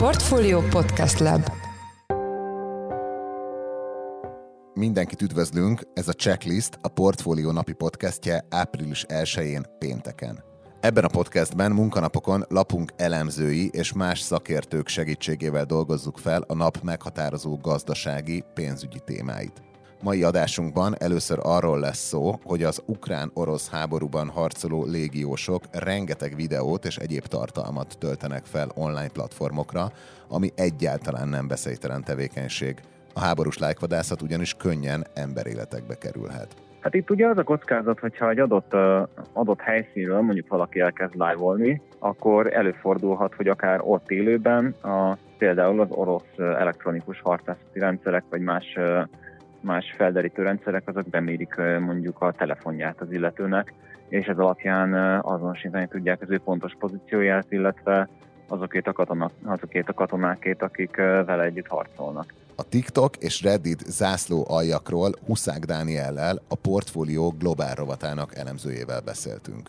[0.00, 1.50] Portfolio Podcast Lab
[4.74, 10.44] Mindenkit üdvözlünk, ez a Checklist, a Portfolio napi podcastje április 1-én pénteken.
[10.80, 17.56] Ebben a podcastben munkanapokon lapunk elemzői és más szakértők segítségével dolgozzuk fel a nap meghatározó
[17.56, 19.62] gazdasági, pénzügyi témáit.
[20.02, 26.96] Mai adásunkban először arról lesz szó, hogy az ukrán-orosz háborúban harcoló légiósok rengeteg videót és
[26.96, 29.86] egyéb tartalmat töltenek fel online platformokra,
[30.28, 32.80] ami egyáltalán nem beszélytelen tevékenység.
[33.14, 36.54] A háborús lájkvadászat ugyanis könnyen emberéletekbe kerülhet.
[36.80, 38.74] Hát itt ugye az a kockázat, hogyha egy adott,
[39.32, 45.90] adott helyszínről mondjuk valaki elkezd live akkor előfordulhat, hogy akár ott élőben a, például az
[45.90, 48.78] orosz elektronikus harcászati rendszerek, vagy más
[49.60, 53.74] más felderítő rendszerek, azok bemérik mondjuk a telefonját az illetőnek,
[54.08, 58.08] és ez alapján azonosítani tudják az ő pontos pozícióját, illetve
[58.48, 62.34] azokét a, katonák, azokét a katonákét, akik vele együtt harcolnak.
[62.56, 69.68] A TikTok és Reddit zászló aljakról Huszák Dániellel, a portfólió globál rovatának elemzőjével beszéltünk.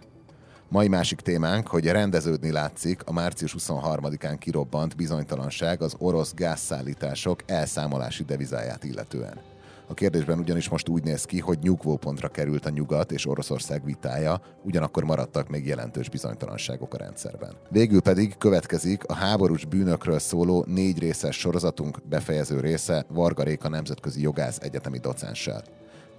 [0.68, 8.24] Mai másik témánk, hogy rendeződni látszik a március 23-án kirobbant bizonytalanság az orosz gázszállítások elszámolási
[8.24, 9.51] devizáját illetően.
[9.92, 14.42] A kérdésben ugyanis most úgy néz ki, hogy nyugvópontra került a nyugat és Oroszország vitája,
[14.64, 17.56] ugyanakkor maradtak még jelentős bizonytalanságok a rendszerben.
[17.70, 24.22] Végül pedig következik a háborús bűnökről szóló négy részes sorozatunk befejező része Varga Réka nemzetközi
[24.22, 25.62] jogász egyetemi docenssel.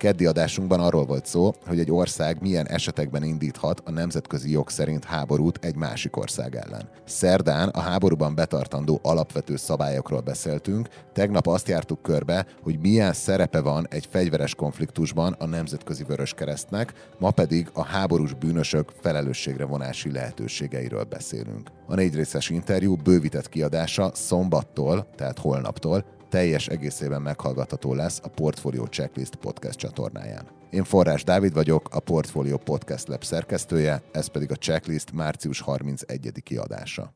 [0.02, 5.04] Keddi adásunkban arról volt szó, hogy egy ország milyen esetekben indíthat a nemzetközi jog szerint
[5.04, 6.88] háborút egy másik ország ellen.
[7.04, 13.86] Szerdán a háborúban betartandó alapvető szabályokról beszéltünk, tegnap azt jártuk körbe, hogy milyen szerepe van
[13.90, 21.70] egy fegyveres konfliktusban a Nemzetközi Vöröskeresztnek, ma pedig a háborús bűnösök felelősségre vonási lehetőségeiről beszélünk.
[21.86, 28.86] A négy részes interjú bővített kiadása szombattól, tehát holnaptól teljes egészében meghallgatható lesz a Portfolio
[28.86, 30.46] Checklist podcast csatornáján.
[30.70, 36.32] Én Forrás Dávid vagyok, a Portfolio Podcast Lab szerkesztője, ez pedig a Checklist március 31.
[36.42, 37.14] kiadása.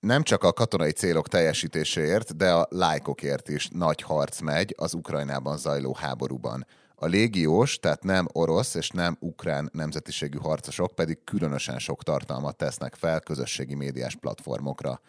[0.00, 5.58] nem csak a katonai célok teljesítéséért, de a lájkokért is nagy harc megy az Ukrajnában
[5.58, 6.66] zajló háborúban.
[7.02, 12.94] A légiós, tehát nem orosz és nem ukrán nemzetiségű harcosok pedig különösen sok tartalmat tesznek
[12.94, 15.00] fel közösségi médiás platformokra.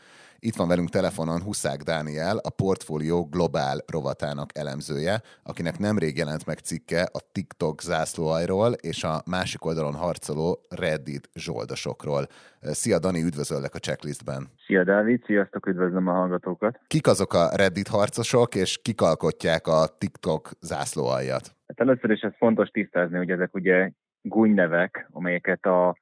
[0.43, 6.57] Itt van velünk telefonon Huszák Dániel, a Portfolio Globál rovatának elemzője, akinek nemrég jelent meg
[6.57, 12.23] cikke a TikTok zászlóajról és a másik oldalon harcoló Reddit zsoldosokról.
[12.61, 14.47] Szia Dani, üdvözöllek a checklistben.
[14.65, 16.79] Szia Dávid, sziasztok, üdvözlöm a hallgatókat.
[16.87, 21.55] Kik azok a Reddit harcosok, és kik alkotják a TikTok zászlóaljat?
[21.67, 23.91] Hát először is ez fontos tisztázni, hogy ezek ugye
[24.21, 25.95] gúnynevek, amelyeket a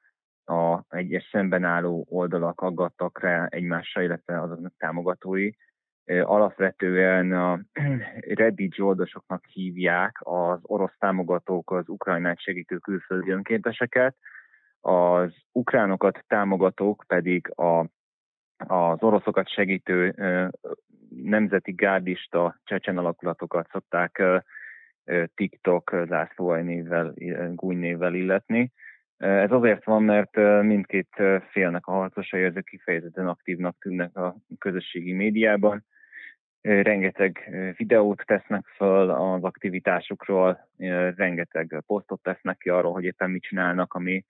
[0.50, 5.50] a egyes szemben álló oldalak aggattak rá egymásra, illetve azoknak támogatói.
[6.22, 7.60] Alapvetően a
[8.40, 14.16] Reddit zsoldosoknak hívják az orosz támogatók az Ukrajnát segítő külföldi önkénteseket,
[14.80, 17.78] az ukránokat támogatók pedig a,
[18.56, 20.14] az oroszokat segítő
[21.08, 24.22] nemzeti gárdista csecsen alakulatokat szokták
[25.34, 27.14] TikTok zászlóaj névvel,
[27.54, 28.72] gúny névvel illetni.
[29.20, 35.84] Ez azért van, mert mindkét félnek a harcosai ezek kifejezetten aktívnak tűnnek a közösségi médiában.
[36.60, 40.68] Rengeteg videót tesznek föl az aktivitásukról,
[41.16, 44.24] rengeteg posztot tesznek ki arról, hogy éppen mit csinálnak, ami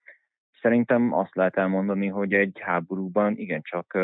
[0.61, 3.99] szerintem azt lehet elmondani, hogy egy háborúban igencsak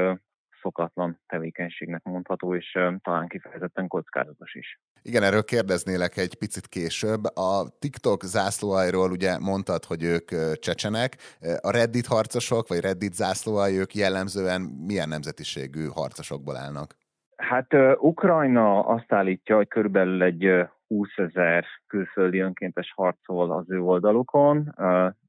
[0.62, 4.80] szokatlan tevékenységnek mondható, és talán kifejezetten kockázatos is.
[5.02, 7.24] Igen, erről kérdeznélek egy picit később.
[7.24, 11.16] A TikTok zászlóajról ugye mondtad, hogy ők csecsenek.
[11.60, 16.94] A Reddit harcosok, vagy Reddit zászlóaj, ők jellemzően milyen nemzetiségű harcosokból állnak?
[17.36, 24.74] Hát Ukrajna azt állítja, hogy körülbelül egy 20 ezer külföldi önkéntes harcol az ő oldalukon.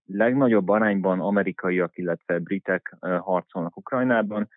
[0.05, 4.49] Legnagyobb arányban amerikaiak, illetve britek harcolnak Ukrajnában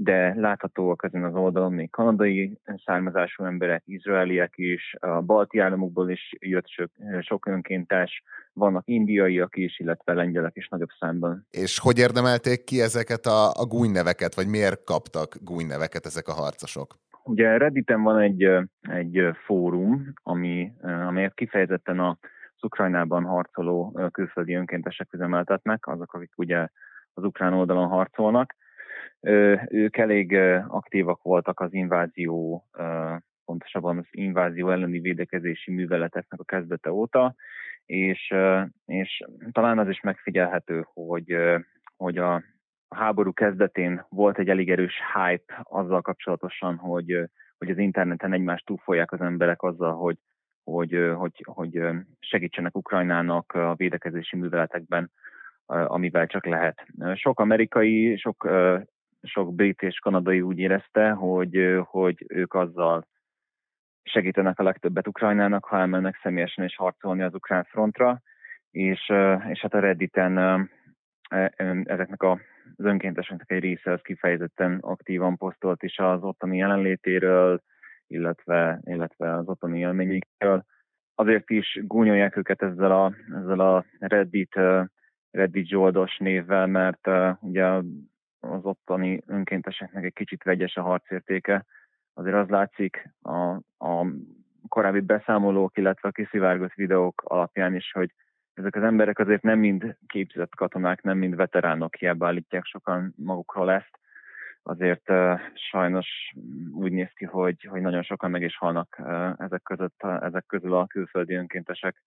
[0.00, 6.34] de láthatóak ezen az oldalon még kanadai származású emberek, izraeliek is, a balti államokból is
[6.38, 6.90] jött sok,
[7.20, 8.22] sok önkéntes,
[8.52, 11.46] vannak indiaiak is, illetve lengyelek is nagyobb számban.
[11.50, 16.94] És hogy érdemelték ki ezeket a, a gúnyneveket, vagy miért kaptak gúnyneveket ezek a harcosok?
[17.24, 18.44] Ugye Redditen van egy,
[18.80, 22.18] egy fórum, ami, amelyet kifejezetten a
[22.60, 26.68] az Ukrajnában harcoló külföldi önkéntesek üzemeltetnek, azok, akik ugye
[27.14, 28.54] az ukrán oldalon harcolnak,
[29.68, 30.34] ők elég
[30.68, 32.64] aktívak voltak az invázió,
[33.44, 37.34] pontosabban az invázió elleni védekezési műveleteknek a kezdete óta,
[37.86, 38.34] és,
[38.86, 41.36] és talán az is megfigyelhető, hogy
[41.96, 42.42] hogy a,
[42.88, 47.28] háború kezdetén volt egy elég erős hype azzal kapcsolatosan, hogy,
[47.58, 50.16] hogy az interneten egymást túlfolják az emberek azzal, hogy,
[50.64, 51.80] hogy, hogy, hogy
[52.20, 55.10] segítsenek Ukrajnának a védekezési műveletekben,
[55.66, 56.86] amivel csak lehet.
[57.14, 58.48] Sok amerikai, sok,
[59.22, 63.06] sok brit és kanadai úgy érezte, hogy, hogy ők azzal
[64.02, 68.22] segítenek a legtöbbet Ukrajnának, ha elmennek személyesen és harcolni az ukrán frontra,
[68.70, 69.12] és,
[69.48, 70.38] és hát a Redditen
[71.28, 71.52] e,
[71.84, 72.30] ezeknek a,
[72.76, 77.62] az önkénteseknek egy része az kifejezetten aktívan posztolt is az ottani jelenlétéről,
[78.06, 80.64] illetve, illetve az ottani élményekről.
[81.14, 84.60] Azért is gúnyolják őket ezzel a, ezzel a Reddit,
[85.30, 87.08] Reddit zsoldos névvel, mert
[87.40, 87.80] ugye
[88.40, 91.64] az ottani önkénteseknek egy kicsit vegyes a harcértéke.
[92.14, 94.06] Azért az látszik a, a
[94.68, 98.12] korábbi beszámolók, illetve a kiszivárgott videók alapján is, hogy
[98.54, 103.70] ezek az emberek azért nem mind képzett katonák, nem mind veteránok, hiába állítják sokan magukról
[103.70, 103.98] ezt.
[104.62, 106.32] Azért uh, sajnos
[106.72, 110.74] úgy néz ki, hogy, hogy nagyon sokan meg is halnak uh, ezek, között, ezek közül
[110.74, 112.02] a külföldi önkéntesek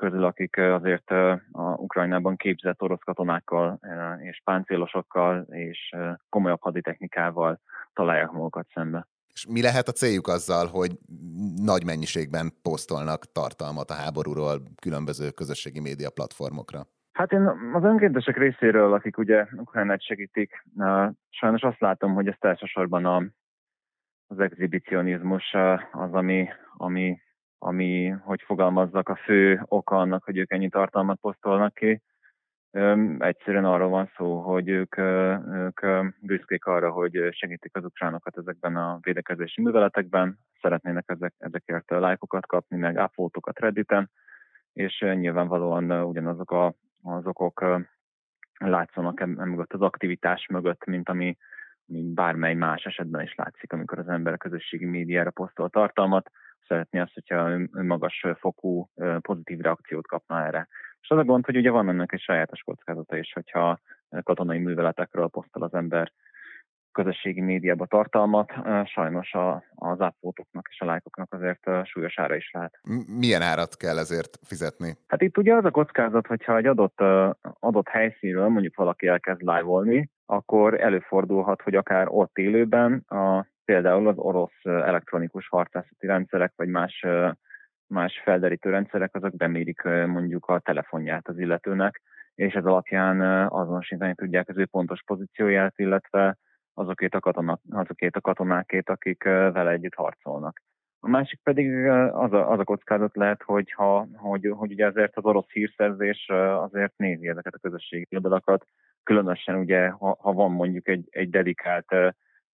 [0.00, 1.10] közül, akik azért
[1.52, 3.78] a Ukrajnában képzett orosz katonákkal
[4.22, 5.94] és páncélosokkal és
[6.28, 7.60] komolyabb haditechnikával
[7.92, 9.06] találják magukat szembe.
[9.32, 10.90] És mi lehet a céljuk azzal, hogy
[11.56, 16.80] nagy mennyiségben posztolnak tartalmat a háborúról különböző közösségi média platformokra?
[17.12, 20.64] Hát én az önkéntesek részéről, akik ugye Ukrajnát segítik,
[21.28, 23.16] sajnos azt látom, hogy ez elsősorban a,
[24.26, 25.54] az exhibicionizmus
[25.92, 27.18] az, ami, ami,
[27.62, 32.02] ami, hogy fogalmazzak, a fő oka annak, hogy ők ennyi tartalmat posztolnak ki.
[33.18, 35.80] Egyszerűen arról van szó, hogy ők, ők
[36.20, 42.76] büszkék arra, hogy segítik az ukránokat ezekben a védekezési műveletekben, szeretnének ezek, ezekért lájkokat kapni,
[42.76, 44.10] meg ápoltokat Redditen,
[44.72, 47.64] és nyilvánvalóan ugyanazok a, az okok
[48.58, 51.36] látszanak mögött az aktivitás mögött, mint ami
[51.90, 56.30] mint bármely más esetben is látszik, amikor az ember a közösségi médiára posztol tartalmat,
[56.70, 58.88] szeretné azt, hogyha magas fokú
[59.20, 60.68] pozitív reakciót kapna erre.
[61.00, 63.78] És az a gond, hogy ugye van ennek egy sajátos kockázata is, hogyha
[64.22, 66.12] katonai műveletekről posztol az ember
[66.92, 68.52] közösségi médiába tartalmat,
[68.84, 72.80] sajnos a, az ápoltoknak és a lájkoknak azért súlyos ára is lehet.
[73.18, 74.96] Milyen árat kell ezért fizetni?
[75.06, 77.00] Hát itt ugye az a kockázat, hogyha egy adott,
[77.60, 84.18] adott helyszínről mondjuk valaki elkezd live akkor előfordulhat, hogy akár ott élőben a, például az
[84.18, 87.06] orosz elektronikus harcászati rendszerek, vagy más
[87.86, 92.02] más felderítő rendszerek, azok bemérik mondjuk a telefonját az illetőnek,
[92.34, 96.36] és ez alapján azonosítani tudják az ő pontos pozícióját, illetve
[96.74, 100.62] azokét a, katonák, azokét a katonákét, akik vele együtt harcolnak.
[101.00, 105.16] A másik pedig az a, az a kockázat lehet, hogy, ha, hogy, hogy ugye azért
[105.16, 106.26] az orosz hírszerzés
[106.56, 108.64] azért nézi ezeket a közösségi oldalakat,
[109.02, 111.94] különösen ugye, ha, ha van mondjuk egy, egy dedikált,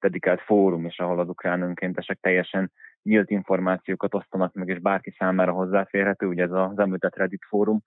[0.07, 2.73] dedikált fórum, és ahol az ukrán önkéntesek teljesen
[3.03, 7.81] nyílt információkat osztanak meg, és bárki számára hozzáférhető, ugye ez az említett Reddit fórum,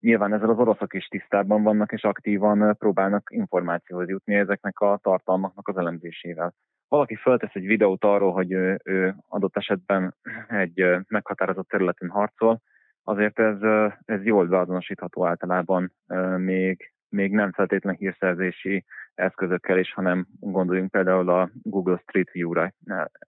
[0.00, 5.68] nyilván ezzel az oroszok is tisztában vannak, és aktívan próbálnak információhoz jutni ezeknek a tartalmaknak
[5.68, 6.54] az elemzésével.
[6.88, 10.14] Valaki föltesz egy videót arról, hogy ő, ő adott esetben
[10.48, 12.60] egy meghatározott területen harcol,
[13.02, 13.56] azért ez,
[14.04, 15.92] ez jól beazonosítható általában
[16.36, 18.84] még, még nem feltétlen hírszerzési
[19.16, 22.72] eszközökkel is, hanem gondoljunk például a Google Street View-ra.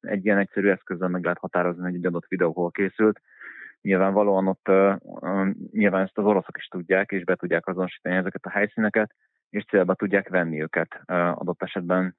[0.01, 3.21] Egy ilyen egyszerű eszközzel meg lehet határozni, hogy egy adott videó hol készült,
[3.81, 4.97] nyilvánvalóan ott uh,
[5.73, 9.15] nyilván ezt az oroszok is tudják, és be tudják azonosítani ezeket a helyszíneket,
[9.51, 12.17] és célba tudják venni őket uh, adott esetben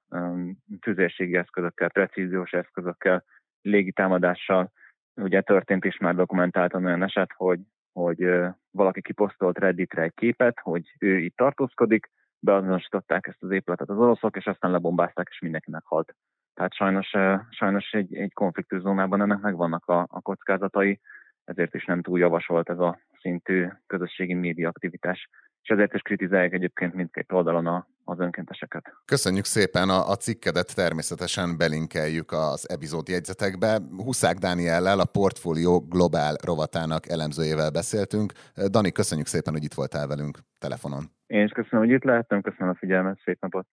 [0.79, 3.23] tüzérségi eszközökkel, precíziós eszközökkel,
[3.61, 4.71] légitámadással.
[5.15, 7.59] Ugye történt is már dokumentáltan olyan eset, hogy,
[7.91, 8.29] hogy
[8.71, 12.09] valaki kiposztolt Redditre egy képet, hogy ő itt tartózkodik,
[12.39, 16.15] beazonosították ezt az épületet az oroszok, és aztán lebombázták, és mindenki meghalt.
[16.53, 17.09] Tehát sajnos,
[17.49, 20.99] sajnos egy, egy konfliktuszónában ennek megvannak a, a kockázatai,
[21.43, 25.29] ezért is nem túl javasolt ez a szintű közösségi média aktivitás.
[25.61, 28.93] És ezért is kritizálják egyébként mindkét oldalon a, az önkénteseket.
[29.05, 33.79] Köszönjük szépen a, a cikkedet, természetesen belinkeljük az epizód jegyzetekbe.
[33.97, 38.31] Huszák Dániellel, a Portfolio Globál rovatának elemzőjével beszéltünk.
[38.71, 41.03] Dani, köszönjük szépen, hogy itt voltál velünk telefonon.
[41.27, 43.67] Én is köszönöm, hogy itt lehettem, köszönöm a figyelmet, szép napot!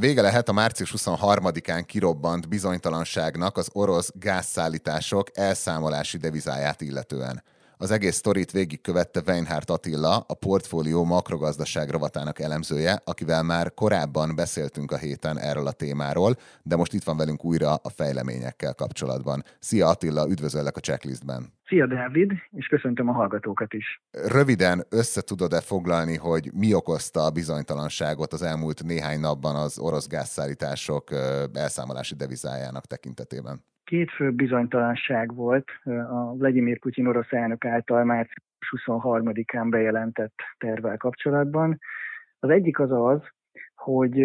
[0.00, 7.42] Vége lehet a március 23-án kirobbant bizonytalanságnak az orosz gázszállítások elszámolási devizáját illetően.
[7.78, 14.92] Az egész sztorit végigkövette Weinhardt Attila, a portfólió makrogazdaság rovatának elemzője, akivel már korábban beszéltünk
[14.92, 19.42] a héten erről a témáról, de most itt van velünk újra a fejleményekkel kapcsolatban.
[19.58, 21.52] Szia Attila, üdvözöllek a checklistben!
[21.66, 24.02] Szia Dávid, és köszöntöm a hallgatókat is.
[24.10, 30.06] Röviden össze tudod-e foglalni, hogy mi okozta a bizonytalanságot az elmúlt néhány napban az orosz
[30.08, 31.10] gázszállítások
[31.52, 33.64] elszámolási devizájának tekintetében?
[33.86, 38.44] Két fő bizonytalanság volt a Vladimir Putyin orosz elnök által március
[38.86, 41.78] 23-án bejelentett tervvel kapcsolatban.
[42.38, 43.20] Az egyik az az,
[43.74, 44.22] hogy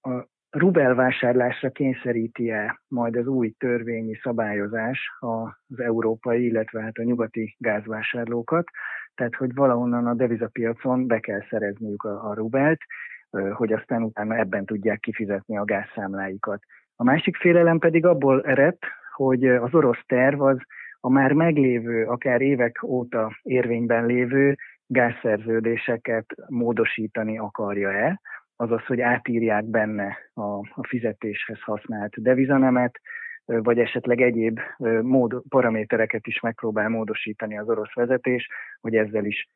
[0.00, 7.56] a rubel vásárlásra kényszeríti-e majd az új törvényi szabályozás az európai, illetve hát a nyugati
[7.58, 8.64] gázvásárlókat,
[9.14, 12.80] tehát hogy valahonnan a devizapiacon be kell szerezniük a, a rubelt,
[13.52, 16.62] hogy aztán utána ebben tudják kifizetni a gázszámláikat.
[16.96, 18.76] A másik félelem pedig abból ered,
[19.14, 20.58] hogy az orosz terv az
[21.00, 28.20] a már meglévő, akár évek óta érvényben lévő gázszerződéseket módosítani akarja-e,
[28.56, 33.00] azaz, hogy átírják benne a, a fizetéshez használt devizanemet,
[33.44, 34.60] vagy esetleg egyéb
[35.02, 38.48] mód, paramétereket is megpróbál módosítani az orosz vezetés,
[38.80, 39.48] hogy ezzel is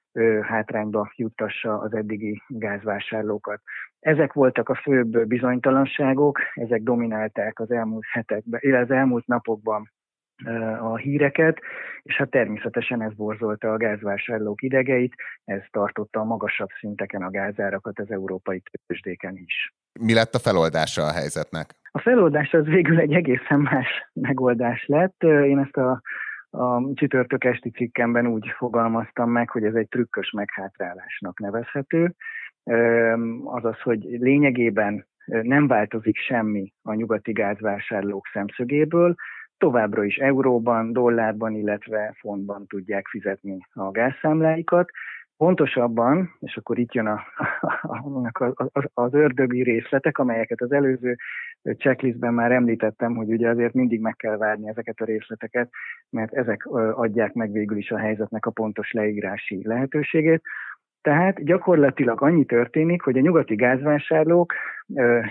[0.42, 3.60] hátrányba juttassa az eddigi gázvásárlókat.
[4.00, 9.90] Ezek voltak a főbb bizonytalanságok, ezek dominálták az elmúlt hetekben, illetve az elmúlt napokban
[10.80, 11.58] a híreket,
[12.02, 15.14] és hát természetesen ez borzolta a gázvásárlók idegeit,
[15.44, 19.74] ez tartotta a magasabb szinteken a gázárakat az európai tőzsdéken is.
[20.00, 21.74] Mi lett a feloldása a helyzetnek?
[21.90, 25.22] A feloldás az végül egy egészen más megoldás lett.
[25.22, 26.00] Én ezt a,
[26.50, 32.14] a csütörtök esti cikkemben úgy fogalmaztam meg, hogy ez egy trükkös meghátrálásnak nevezhető.
[33.44, 39.14] Azaz, hogy lényegében nem változik semmi a nyugati gázvásárlók szemszögéből,
[39.58, 44.90] továbbra is euróban, dollárban, illetve fontban tudják fizetni a gázszámláikat.
[45.38, 47.20] Pontosabban, és akkor itt jön a,
[47.82, 51.16] a, a, az ördögi részletek, amelyeket az előző
[51.62, 55.70] checklistben már említettem, hogy ugye azért mindig meg kell várni ezeket a részleteket,
[56.10, 60.42] mert ezek adják meg végül is a helyzetnek a pontos leírási lehetőségét.
[61.00, 64.54] Tehát gyakorlatilag annyi történik, hogy a nyugati gázvásárlók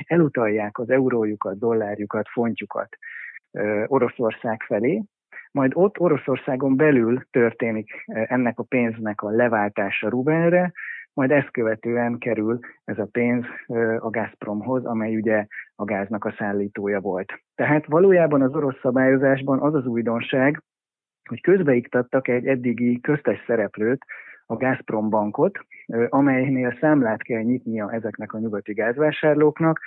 [0.08, 2.98] elutalják az eurójukat, dollárjukat, fontjukat
[3.86, 5.04] Oroszország felé,
[5.51, 10.72] majd ott Oroszországon belül történik ennek a pénznek a leváltása rubelre,
[11.13, 13.46] majd ezt követően kerül ez a pénz
[14.00, 17.34] a Gazpromhoz, amely ugye a gáznak a szállítója volt.
[17.56, 20.62] Tehát valójában az orosz szabályozásban az az újdonság,
[21.30, 24.06] hogy közbeiktattak egy eddigi köztes szereplőt,
[24.50, 25.60] a Gazprom bankot,
[26.10, 29.80] amelynél számlát kell nyitnia ezeknek a nyugati gázvásárlóknak,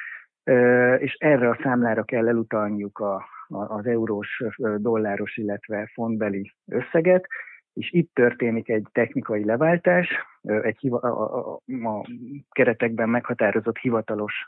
[0.99, 4.43] és erre a számlára kell elutalniuk a, az eurós,
[4.77, 7.27] dolláros, illetve fontbeli összeget,
[7.73, 10.09] és itt történik egy technikai leváltás,
[10.43, 12.07] egy hiva, a, a, a
[12.51, 14.47] keretekben meghatározott hivatalos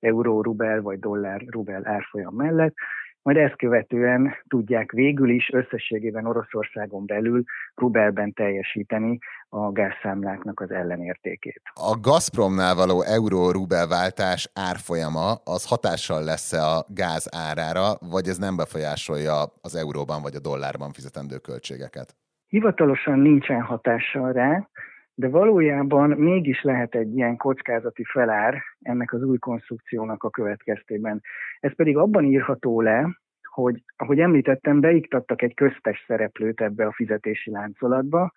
[0.00, 2.74] euró-rubel vagy dollár-rubel árfolyam mellett,
[3.22, 7.42] majd ezt követően tudják végül is összességében Oroszországon belül
[7.74, 11.62] rubelben teljesíteni a gázszámláknak az ellenértékét.
[11.74, 18.56] A Gazpromnál való euró-rubel váltás árfolyama az hatással lesz-e a gáz árára, vagy ez nem
[18.56, 22.14] befolyásolja az euróban vagy a dollárban fizetendő költségeket?
[22.46, 24.68] Hivatalosan nincsen hatással rá,
[25.14, 31.20] de valójában mégis lehet egy ilyen kockázati felár ennek az új konstrukciónak a következtében.
[31.60, 37.50] Ez pedig abban írható le, hogy, ahogy említettem, beiktattak egy köztes szereplőt ebbe a fizetési
[37.50, 38.32] láncolatba,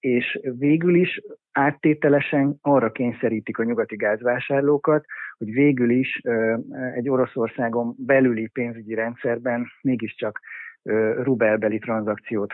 [0.00, 1.22] és végül is
[1.52, 5.04] áttételesen arra kényszerítik a nyugati gázvásárlókat,
[5.38, 6.20] hogy végül is
[6.94, 10.40] egy Oroszországon belüli pénzügyi rendszerben mégiscsak
[11.22, 12.52] rubelbeli tranzakciót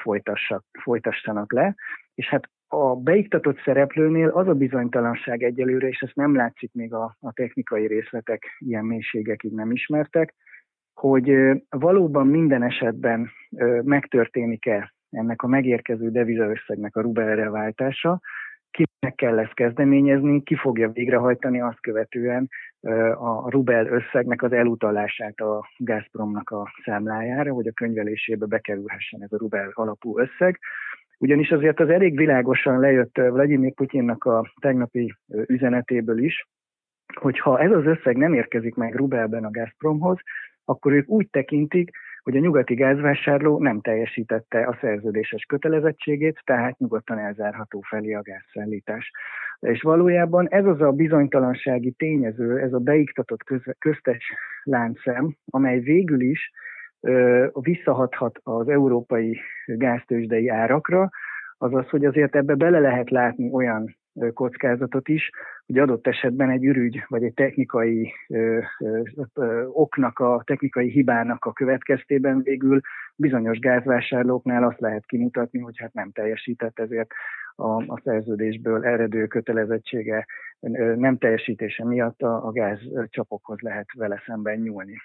[0.83, 1.75] folytassanak le,
[2.15, 7.17] és hát a beiktatott szereplőnél az a bizonytalanság egyelőre, és ezt nem látszik még a,
[7.21, 10.35] a technikai részletek, ilyen mélységekig nem ismertek,
[10.95, 11.33] hogy
[11.69, 13.31] valóban minden esetben
[13.83, 18.21] megtörténik-e ennek a megérkező devizaösszegnek a rubelre váltása,
[18.71, 22.49] kinek kell ezt kezdeményezni, ki fogja végrehajtani azt követően
[23.15, 29.39] a rubel összegnek az elutalását a Gazpromnak a számlájára, hogy a könyvelésébe bekerülhessen ez a
[29.39, 30.59] rubel alapú összeg.
[31.23, 35.15] Ugyanis azért az elég világosan lejött Vladimir Putyinnak a tegnapi
[35.47, 36.49] üzenetéből is,
[37.15, 40.19] hogy ha ez az összeg nem érkezik meg rubelben a Gazpromhoz,
[40.65, 41.91] akkor ők úgy tekintik,
[42.23, 49.11] hogy a nyugati gázvásárló nem teljesítette a szerződéses kötelezettségét, tehát nyugodtan elzárható felé a gázszállítás.
[49.61, 53.45] És valójában ez az a bizonytalansági tényező, ez a beiktatott
[53.79, 56.51] köztes láncszem, amely végül is
[57.53, 61.11] visszahathat az európai gáztősdei árakra,
[61.59, 63.99] az az, hogy azért ebbe bele lehet látni olyan
[64.35, 65.31] kockázatot is,
[65.67, 69.01] hogy adott esetben egy ürügy vagy egy technikai ö, ö,
[69.35, 72.81] ö, oknak, a technikai hibának a következtében végül
[73.17, 77.11] bizonyos gázvásárlóknál azt lehet kimutatni, hogy hát nem teljesített, ezért
[77.61, 80.27] a, a szerződésből eredő kötelezettsége
[80.97, 84.97] nem teljesítése miatt a, a gázcsapokhoz lehet vele szemben nyúlni.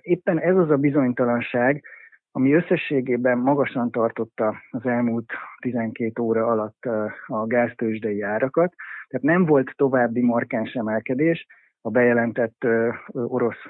[0.00, 1.84] Éppen ez az a bizonytalanság,
[2.30, 6.84] ami összességében magasan tartotta az elmúlt 12 óra alatt
[7.26, 8.74] a gáztősdei árakat,
[9.08, 11.46] tehát nem volt további markáns emelkedés
[11.80, 12.66] a bejelentett
[13.12, 13.64] orosz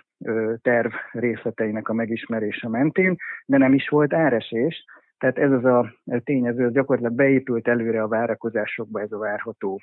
[0.63, 3.17] terv részleteinek a megismerése mentén,
[3.47, 4.85] de nem is volt áresés,
[5.19, 5.93] tehát ez az a
[6.25, 9.81] tényező, az gyakorlatilag beépült előre a várakozásokba ez a várható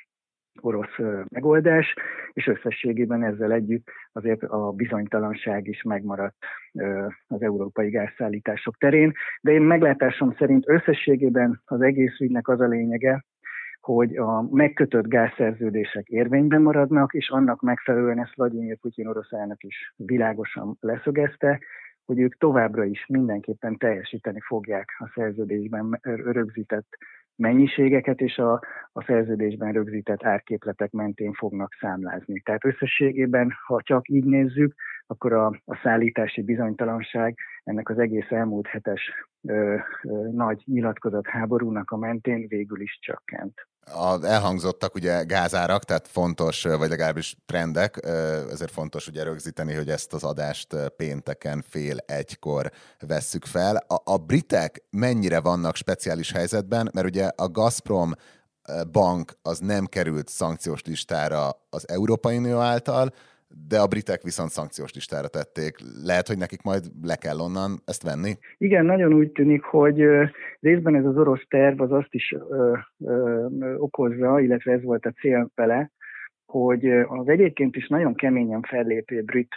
[0.61, 0.97] orosz
[1.29, 1.93] megoldás,
[2.33, 6.35] és összességében ezzel együtt azért a bizonytalanság is megmaradt
[7.27, 9.11] az európai gázszállítások terén.
[9.41, 13.25] De én meglátásom szerint összességében az egész ügynek az a lényege,
[13.81, 19.93] hogy a megkötött gázszerződések érvényben maradnak, és annak megfelelően ezt Vladimir Putyin orosz elnök is
[19.95, 21.59] világosan leszögezte,
[22.05, 26.97] hogy ők továbbra is mindenképpen teljesíteni fogják a szerződésben rögzített
[27.35, 28.53] mennyiségeket, és a,
[28.91, 32.39] a szerződésben rögzített árképletek mentén fognak számlázni.
[32.39, 34.75] Tehát összességében, ha csak így nézzük,
[35.07, 39.01] akkor a, a szállítási bizonytalanság ennek az egész elmúlt hetes
[39.41, 43.67] ö, ö, nagy nyilatkozat háborúnak a mentén végül is csökkent.
[43.85, 47.97] A, elhangzottak ugye gázárak, tehát fontos, vagy legalábbis trendek,
[48.51, 52.69] ezért fontos ugye rögzíteni, hogy ezt az adást pénteken fél egykor
[53.07, 53.75] vesszük fel.
[53.75, 58.11] A, a britek mennyire vannak speciális helyzetben, mert ugye a Gazprom
[58.91, 63.13] bank az nem került szankciós listára az Európai Unió által,
[63.67, 65.77] de a britek viszont szankciós listára tették.
[66.03, 68.31] Lehet, hogy nekik majd le kell onnan ezt venni?
[68.57, 70.03] Igen, nagyon úgy tűnik, hogy
[70.59, 72.73] részben ez az orosz terv az azt is ö,
[73.05, 73.45] ö,
[73.77, 75.51] okozza, illetve ez volt a cél
[76.45, 79.55] hogy az egyébként is nagyon keményen fellépő brit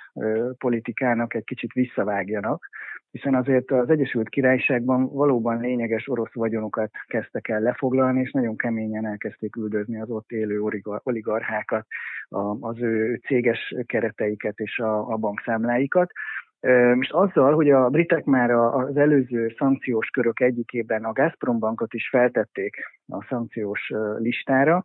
[0.58, 2.68] politikának egy kicsit visszavágjanak,
[3.16, 9.06] hiszen azért az Egyesült Királyságban valóban lényeges orosz vagyonokat kezdtek el lefoglalni, és nagyon keményen
[9.06, 10.60] elkezdték üldözni az ott élő
[11.02, 11.86] oligarchákat,
[12.60, 16.10] az ő céges kereteiket és a, a bankszámláikat.
[16.94, 22.08] Most azzal, hogy a britek már az előző szankciós körök egyikében a Gazprom bankot is
[22.08, 22.76] feltették
[23.08, 24.84] a szankciós listára,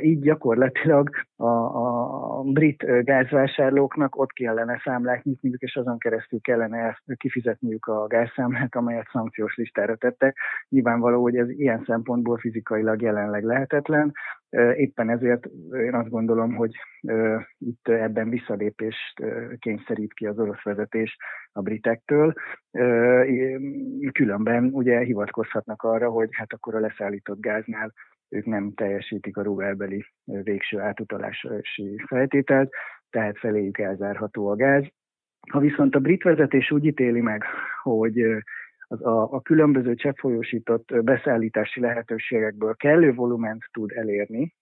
[0.00, 7.86] így gyakorlatilag a, a brit gázvásárlóknak ott kellene számlát nyitniuk, és azon keresztül kellene kifizetniük
[7.86, 10.36] a gázszámlát, amelyet szankciós listára tettek.
[10.68, 14.12] Nyilvánvaló, hogy ez ilyen szempontból fizikailag jelenleg lehetetlen.
[14.76, 16.74] Éppen ezért én azt gondolom, hogy
[17.58, 19.24] itt ebben visszalépést
[19.58, 21.16] kényszerít ki az orosz vezetés
[21.52, 22.32] a britektől.
[24.12, 27.92] Különben ugye hivatkozhatnak arra, hogy hát akkor a leszállított gáznál
[28.28, 32.72] ők nem teljesítik a rubelbeli végső átutalási feltételt,
[33.10, 34.84] tehát feléjük elzárható a gáz.
[35.50, 37.44] Ha viszont a brit vezetés úgy ítéli meg,
[37.82, 38.22] hogy
[38.88, 44.54] az a, a különböző cseppfolyósított beszállítási lehetőségekből kellő volument tud elérni,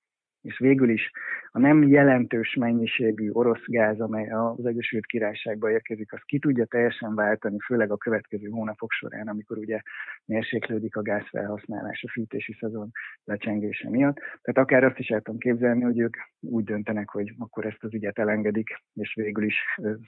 [0.45, 1.11] és végül is
[1.51, 7.15] a nem jelentős mennyiségű orosz gáz, amely az Egyesült Királyságba érkezik, az ki tudja teljesen
[7.15, 9.81] váltani, főleg a következő hónapok során, amikor ugye
[10.25, 12.91] mérséklődik a gázfelhasználás a fűtési szezon
[13.25, 14.17] lecsengése miatt.
[14.17, 17.95] Tehát akár azt is el tudom képzelni, hogy ők úgy döntenek, hogy akkor ezt az
[17.95, 19.57] ügyet elengedik, és végül is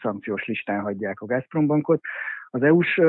[0.01, 2.01] szankciós listán hagyják a Gazprombankot.
[2.51, 3.01] Az EU-s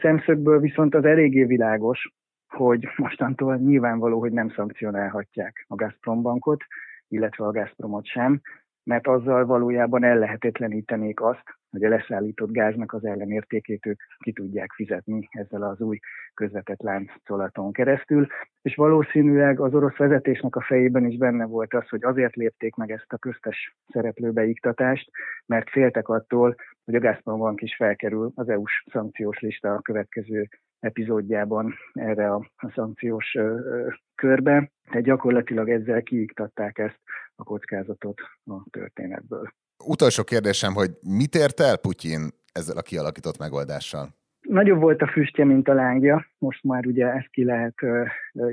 [0.00, 2.12] szemszögből viszont az eléggé világos,
[2.50, 6.64] hogy mostantól nyilvánvaló, hogy nem szankcionálhatják a Gazprom bankot,
[7.08, 8.40] illetve a Gazpromot sem,
[8.82, 15.28] mert azzal valójában ellehetetlenítenék azt, hogy a leszállított gáznak az ellenértékét ők ki tudják fizetni
[15.30, 15.98] ezzel az új
[16.34, 18.26] közvetett láncolaton keresztül.
[18.62, 22.90] És valószínűleg az orosz vezetésnek a fejében is benne volt az, hogy azért lépték meg
[22.90, 25.10] ezt a köztes szereplőbeiktatást,
[25.46, 26.54] mert féltek attól,
[26.84, 30.48] hogy a Gazprom bank is felkerül az EU-s szankciós lista a következő
[30.80, 37.00] epizódjában erre a, a szankciós ö, ö, körbe, tehát gyakorlatilag ezzel kiiktatták ezt
[37.34, 39.52] a kockázatot a történetből.
[39.84, 42.20] Utolsó kérdésem, hogy mit ért el Putyin
[42.52, 44.08] ezzel a kialakított megoldással?
[44.40, 47.74] Nagyobb volt a füstje, mint a lángja, most már ugye ezt ki lehet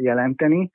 [0.01, 0.71] jelenteni.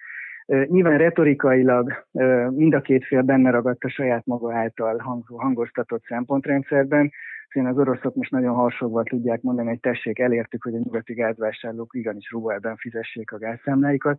[0.47, 2.07] Nyilván retorikailag
[2.51, 7.11] mind a két fél benne ragadt a saját maga által hangoztatott szempontrendszerben,
[7.49, 11.95] hiszen az oroszok most nagyon harsogva tudják mondani, hogy tessék, elértük, hogy a nyugati gázvásárlók
[11.95, 14.19] igenis rubelben fizessék a gázszámláikat,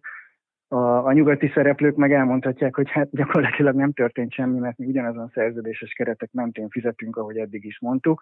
[0.73, 5.31] a, a nyugati szereplők meg elmondhatják, hogy hát gyakorlatilag nem történt semmi, mert mi ugyanazon
[5.33, 8.21] szerződéses keretek mentén fizetünk, ahogy eddig is mondtuk.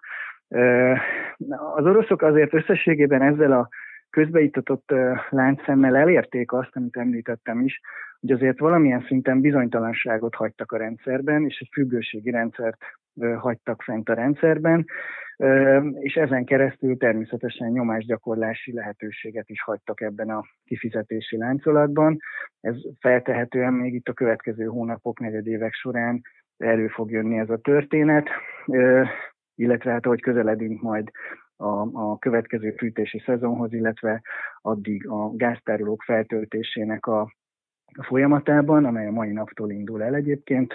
[1.74, 3.68] Az oroszok azért összességében ezzel a
[4.10, 4.92] közbeítatott
[5.30, 7.80] láncszemmel elérték azt, amit említettem is,
[8.22, 12.76] hogy azért valamilyen szinten bizonytalanságot hagytak a rendszerben, és egy függőségi rendszert
[13.36, 14.84] hagytak fent a rendszerben,
[16.00, 22.18] és ezen keresztül természetesen nyomásgyakorlási lehetőséget is hagytak ebben a kifizetési láncolatban.
[22.60, 26.20] Ez feltehetően még itt a következő hónapok, negyedévek során
[26.56, 28.28] elő fog jönni ez a történet,
[29.54, 31.10] illetve hát ahogy közeledünk majd
[31.56, 34.22] a, a következő fűtési szezonhoz, illetve
[34.60, 37.32] addig a gáztárolók feltöltésének a
[38.00, 40.74] folyamatában, amely a mai naptól indul el egyébként,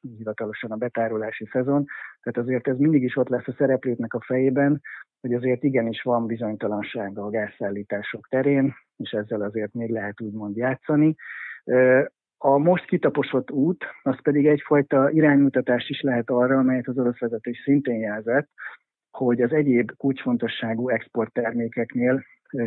[0.00, 1.84] hivatalosan a betárolási szezon.
[2.22, 4.80] Tehát azért ez mindig is ott lesz a szereplőknek a fejében,
[5.20, 11.14] hogy azért igenis van bizonytalansága a gázszállítások terén, és ezzel azért még lehet úgymond játszani.
[12.38, 17.62] A most kitaposott út, az pedig egyfajta iránymutatás is lehet arra, amelyet az orosz vezetés
[17.64, 18.48] szintén jelzett,
[19.10, 22.24] hogy az egyéb kulcsfontosságú exporttermékeknél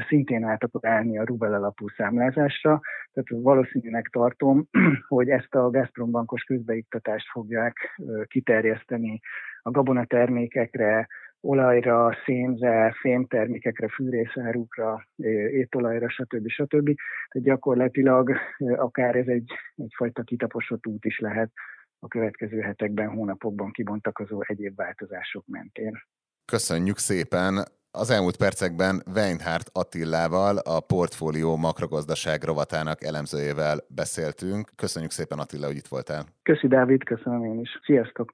[0.08, 2.82] szintén át akar állni a rubel alapú számlázásra.
[3.14, 4.68] Tehát valószínűnek tartom,
[5.08, 9.20] hogy ezt a Gazprom bankos közbeiktatást fogják kiterjeszteni
[9.62, 11.08] a gabonatermékekre,
[11.40, 15.08] olajra, szénre, fémtermékekre, fűrészárukra,
[15.52, 16.48] étolajra, stb.
[16.48, 16.86] stb.
[17.30, 18.32] Tehát gyakorlatilag
[18.76, 21.52] akár ez egy, egyfajta kitaposott út is lehet
[22.00, 26.04] a következő hetekben, hónapokban kibontakozó egyéb változások mentén.
[26.46, 27.66] Köszönjük szépen!
[27.98, 34.70] Az elmúlt percekben Weinhardt Attillával, a Portfólió makrogazdaság rovatának elemzőjével beszéltünk.
[34.76, 36.26] Köszönjük szépen Attila, hogy itt voltál.
[36.44, 37.70] Köszi Dávid, köszönöm én is.
[37.86, 38.34] Sziasztok!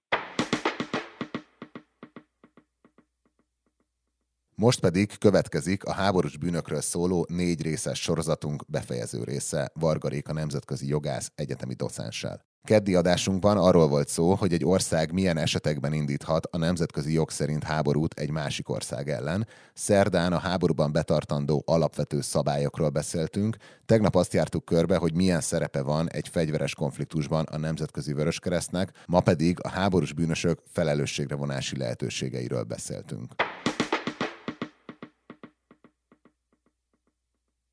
[4.61, 10.87] Most pedig következik a háborús bűnökről szóló négy részes sorozatunk befejező része Varga Réka nemzetközi
[10.87, 12.45] jogász egyetemi docenssel.
[12.63, 17.63] Keddi adásunkban arról volt szó, hogy egy ország milyen esetekben indíthat a nemzetközi jog szerint
[17.63, 19.47] háborút egy másik ország ellen.
[19.73, 23.55] Szerdán a háborúban betartandó alapvető szabályokról beszéltünk.
[23.85, 29.19] Tegnap azt jártuk körbe, hogy milyen szerepe van egy fegyveres konfliktusban a Nemzetközi Vöröskeresztnek, ma
[29.19, 33.33] pedig a háborús bűnösök felelősségre vonási lehetőségeiről beszéltünk.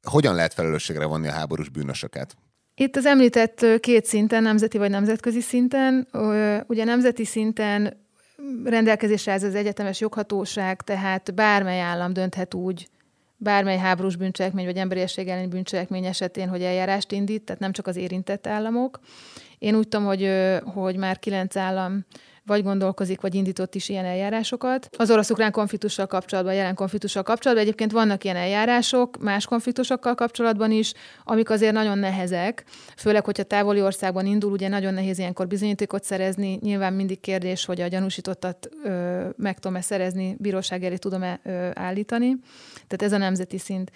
[0.02, 2.36] Hogyan lehet felelősségre vonni a háborús bűnösöket?
[2.74, 6.08] Itt az említett két szinten, nemzeti vagy nemzetközi szinten,
[6.66, 8.06] ugye nemzeti szinten
[8.64, 12.88] rendelkezésre ez az egyetemes joghatóság, tehát bármely állam dönthet úgy,
[13.36, 17.96] bármely háborús bűncselekmény vagy emberiesség elleni bűncselekmény esetén, hogy eljárást indít, tehát nem csak az
[17.96, 19.00] érintett államok.
[19.58, 20.30] Én úgy tudom, hogy,
[20.64, 22.04] hogy már kilenc állam
[22.48, 24.88] vagy gondolkozik, vagy indított is ilyen eljárásokat.
[24.96, 30.92] Az orosz-ukrán konfliktussal kapcsolatban, jelen konfliktussal kapcsolatban egyébként vannak ilyen eljárások, más konfliktusokkal kapcsolatban is,
[31.24, 32.64] amik azért nagyon nehezek,
[32.96, 36.58] főleg, hogyha távoli országban indul, ugye nagyon nehéz ilyenkor bizonyítékot szerezni.
[36.62, 42.36] Nyilván mindig kérdés, hogy a gyanúsítottat ö, meg tudom-e szerezni, bíróság elé tudom-e ö, állítani.
[42.86, 43.90] Tehát ez a nemzeti szint.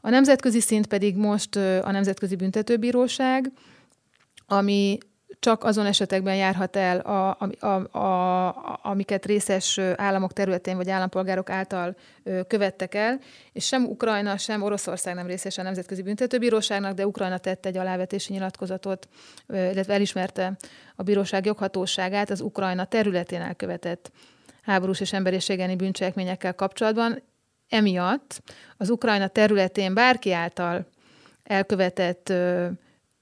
[0.00, 3.52] A nemzetközi szint pedig most a Nemzetközi Büntetőbíróság,
[4.46, 4.98] ami
[5.40, 11.50] csak azon esetekben járhat el, a, a, a, a, amiket részes államok területén vagy állampolgárok
[11.50, 11.96] által
[12.46, 13.18] követtek el,
[13.52, 18.32] és sem Ukrajna, sem Oroszország nem részes a Nemzetközi Büntetőbíróságnak, de Ukrajna tette egy alávetési
[18.32, 19.08] nyilatkozatot,
[19.48, 20.56] illetve elismerte
[20.96, 24.10] a bíróság joghatóságát az Ukrajna területén elkövetett
[24.62, 27.22] háborús és emberiségeni bűncselekményekkel kapcsolatban.
[27.68, 28.42] Emiatt
[28.76, 30.86] az Ukrajna területén bárki által
[31.42, 32.32] elkövetett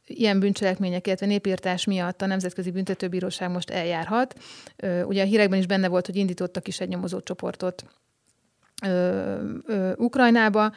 [0.08, 4.34] ilyen bűncselekmények, illetve népírtás miatt a Nemzetközi Büntetőbíróság most eljárhat.
[5.04, 7.84] Ugye a hírekben is benne volt, hogy indítottak is egy nyomozó csoportot
[9.96, 10.72] Ukrajnába.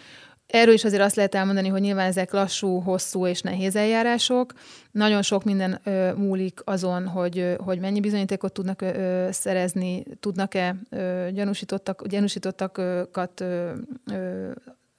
[0.52, 4.54] Erről is azért azt lehet elmondani, hogy nyilván ezek lassú, hosszú és nehéz eljárások.
[4.92, 11.28] Nagyon sok minden ö, múlik azon, hogy, hogy mennyi bizonyítékot tudnak ö, szerezni, tudnak-e ö,
[11.34, 13.72] gyanúsítottak, gyanúsítottakat, ö,
[14.12, 14.52] ö,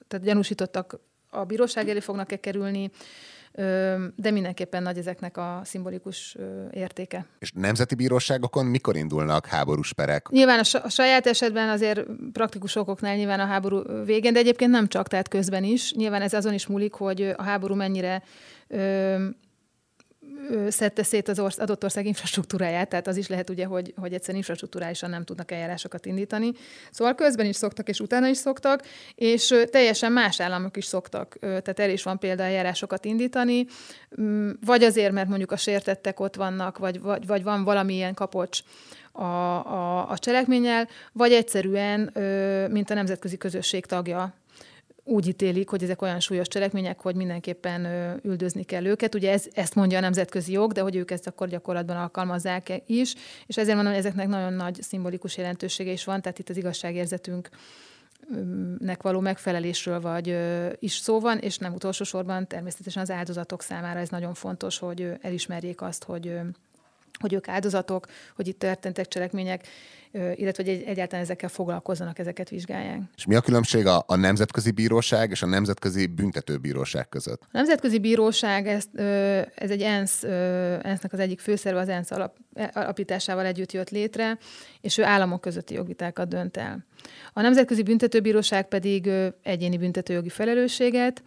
[0.07, 2.91] tehát gyanúsítottak a bíróság elé fognak-e kerülni,
[4.15, 6.37] de mindenképpen nagy ezeknek a szimbolikus
[6.71, 7.25] értéke.
[7.39, 10.29] És nemzeti bíróságokon mikor indulnak háborús perek?
[10.29, 15.07] Nyilván a saját esetben azért praktikus okoknál nyilván a háború végén, de egyébként nem csak,
[15.07, 15.93] tehát közben is.
[15.93, 18.23] Nyilván ez azon is múlik, hogy a háború mennyire
[20.69, 24.37] szedte szét az orsz, adott ország infrastruktúráját, tehát az is lehet ugye, hogy, hogy egyszerűen
[24.37, 26.51] infrastruktúrálisan nem tudnak eljárásokat indítani.
[26.91, 28.81] Szóval közben is szoktak, és utána is szoktak,
[29.15, 33.65] és teljesen más államok is szoktak, tehát el is van példa eljárásokat indítani,
[34.21, 38.59] mm, vagy azért, mert mondjuk a sértettek ott vannak, vagy, vagy, vagy van valamilyen kapocs
[39.11, 41.99] a, a, a cselekménnyel, vagy egyszerűen,
[42.71, 44.33] mint a nemzetközi közösség tagja,
[45.03, 47.85] úgy ítélik, hogy ezek olyan súlyos cselekmények, hogy mindenképpen
[48.23, 49.15] üldözni kell őket.
[49.15, 53.15] Ugye ez, ezt mondja a nemzetközi jog, de hogy ők ezt akkor gyakorlatban alkalmazzák is,
[53.45, 57.49] és ezért mondom, hogy ezeknek nagyon nagy szimbolikus jelentősége is van, tehát itt az igazságérzetünk
[58.79, 60.37] nek való megfelelésről vagy
[60.79, 65.11] is szó van, és nem utolsó sorban természetesen az áldozatok számára ez nagyon fontos, hogy
[65.21, 66.39] elismerjék azt, hogy
[67.19, 69.67] hogy ők áldozatok, hogy itt történtek cselekmények,
[70.35, 73.01] illetve hogy egyáltalán ezekkel foglalkozzanak, ezeket vizsgálják.
[73.15, 77.41] És mi a különbség a, a Nemzetközi Bíróság és a Nemzetközi Büntetőbíróság között?
[77.41, 78.83] A Nemzetközi Bíróság, ez,
[79.55, 80.23] ez egy ENSZ,
[80.83, 82.37] ENSZ-nek az egyik főszerve, az ENSZ alap,
[82.73, 84.37] alapításával együtt jött létre,
[84.81, 86.85] és ő államok közötti jogvitákat dönt el.
[87.33, 89.09] A Nemzetközi Büntetőbíróság pedig
[89.41, 91.23] egyéni büntetőjogi felelősséget,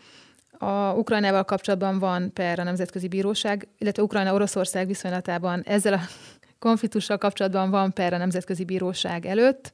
[0.59, 6.01] a Ukrajnával kapcsolatban van per a Nemzetközi Bíróság, illetve Ukrajna-Oroszország viszonylatában ezzel a
[6.59, 9.73] konfliktussal kapcsolatban van per a Nemzetközi Bíróság előtt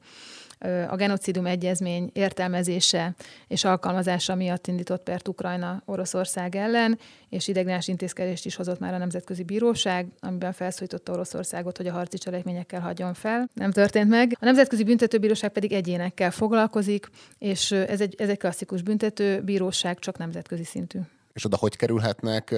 [0.89, 3.15] a genocidum egyezmény értelmezése
[3.47, 6.99] és alkalmazása miatt indított pert Ukrajna Oroszország ellen,
[7.29, 12.17] és ideiglenes intézkedést is hozott már a Nemzetközi Bíróság, amiben felszólította Oroszországot, hogy a harci
[12.17, 13.49] cselekményekkel hagyjon fel.
[13.53, 14.37] Nem történt meg.
[14.39, 20.63] A Nemzetközi Büntetőbíróság pedig egyénekkel foglalkozik, és ez egy, ez egy klasszikus büntetőbíróság, csak nemzetközi
[20.63, 20.99] szintű.
[21.33, 22.55] És oda hogy kerülhetnek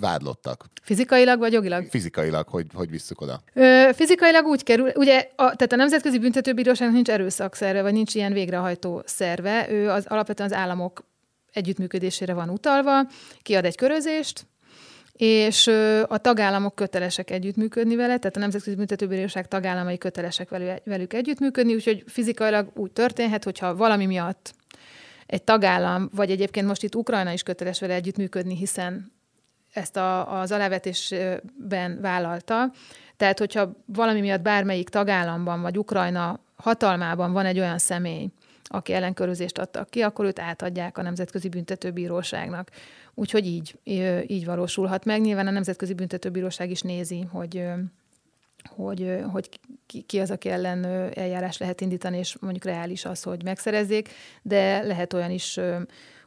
[0.00, 0.64] vádlottak?
[0.82, 1.86] Fizikailag vagy jogilag?
[1.90, 3.42] Fizikailag, hogy, hogy visszük oda?
[3.54, 8.32] Ö, fizikailag úgy kerül, ugye, a, tehát a Nemzetközi Büntetőbíróságnak nincs erőszakszerve, vagy nincs ilyen
[8.32, 11.04] végrehajtó szerve, ő az alapvetően az államok
[11.52, 13.06] együttműködésére van utalva,
[13.42, 14.46] kiad egy körözést,
[15.12, 15.66] és
[16.06, 20.48] a tagállamok kötelesek együttműködni vele, tehát a Nemzetközi Büntetőbíróság tagállamai kötelesek
[20.84, 24.54] velük együttműködni, úgyhogy fizikailag úgy történhet, hogyha valami miatt
[25.26, 29.12] egy tagállam, vagy egyébként most itt Ukrajna is köteles vele együttműködni, hiszen
[29.72, 32.72] ezt a, az alávetésben vállalta.
[33.16, 38.28] Tehát, hogyha valami miatt bármelyik tagállamban vagy Ukrajna hatalmában van egy olyan személy,
[38.64, 42.70] aki ellenkörözést adtak ki, akkor őt átadják a Nemzetközi Büntetőbíróságnak.
[43.14, 43.78] Úgyhogy így,
[44.26, 45.20] így valósulhat meg.
[45.20, 47.64] Nyilván a Nemzetközi Büntetőbíróság is nézi, hogy
[48.68, 49.48] hogy, hogy
[50.06, 54.08] ki az, aki ellen eljárás lehet indítani, és mondjuk reális az, hogy megszerezzék,
[54.42, 55.60] de lehet olyan is,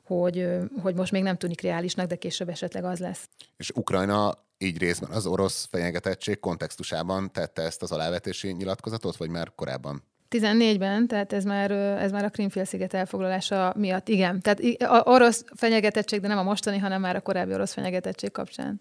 [0.06, 0.48] hogy,
[0.82, 3.30] hogy most még nem tűnik reálisnak, de később esetleg az lesz.
[3.58, 9.52] És Ukrajna így részben az orosz fenyegetettség kontextusában tette ezt az alávetési nyilatkozatot, vagy már
[9.56, 10.04] korábban?
[10.30, 14.42] 14-ben, tehát ez már, ez már a Krimfélsziget elfoglalása miatt, igen.
[14.42, 14.62] Tehát
[15.08, 18.78] orosz fenyegetettség, de nem a mostani, hanem már a korábbi orosz fenyegetettség kapcsán.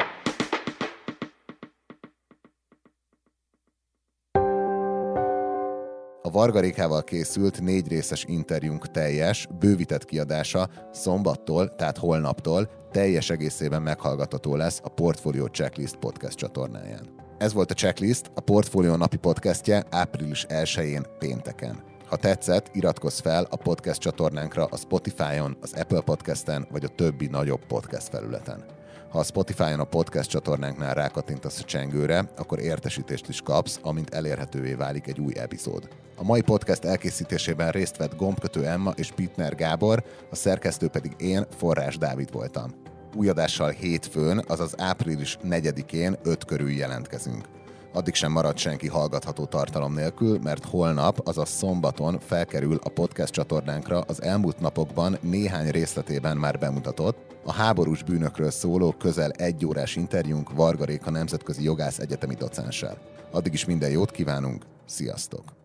[6.32, 14.80] Vargarékával készült négy részes interjúnk teljes, bővített kiadása szombattól, tehát holnaptól teljes egészében meghallgatható lesz
[14.82, 17.08] a Portfolio Checklist podcast csatornáján.
[17.38, 21.82] Ez volt a Checklist, a Portfolio napi podcastje április 1-én pénteken.
[22.06, 27.26] Ha tetszett, iratkozz fel a podcast csatornánkra a Spotify-on, az Apple Podcast-en vagy a többi
[27.26, 28.64] nagyobb podcast felületen.
[29.12, 34.74] Ha a Spotify-on a podcast csatornánknál rákattintasz a csengőre, akkor értesítést is kapsz, amint elérhetővé
[34.74, 35.88] válik egy új epizód.
[36.16, 41.46] A mai podcast elkészítésében részt vett Gombkötő Emma és Pitner Gábor, a szerkesztő pedig én,
[41.56, 42.70] Forrás Dávid voltam.
[43.14, 47.61] Új adással hétfőn, azaz április 4-én 5 körül jelentkezünk
[47.92, 54.00] addig sem marad senki hallgatható tartalom nélkül, mert holnap, azaz szombaton felkerül a podcast csatornánkra
[54.00, 60.52] az elmúlt napokban néhány részletében már bemutatott, a háborús bűnökről szóló közel egy órás interjúnk
[60.52, 62.98] Varga Réka nemzetközi jogász egyetemi docenssel.
[63.30, 65.61] Addig is minden jót kívánunk, sziasztok!